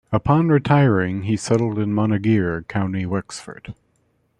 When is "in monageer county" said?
1.77-3.05